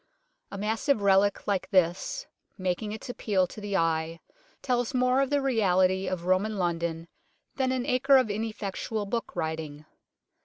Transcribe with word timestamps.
A 0.51 0.57
massive 0.57 1.03
relic 1.03 1.45
like 1.47 1.69
this, 1.69 2.25
making 2.57 2.91
its 2.91 3.07
appeal 3.07 3.45
to 3.45 3.61
the 3.61 3.77
eye, 3.77 4.19
tells 4.63 4.95
more 4.95 5.21
of 5.21 5.29
the 5.29 5.43
reality 5.43 6.07
of 6.07 6.25
Roman 6.25 6.57
London 6.57 7.07
than 7.57 7.71
an 7.71 7.85
acre 7.85 8.17
of 8.17 8.31
ineffectual 8.31 9.05
book 9.05 9.35
writing. 9.35 9.85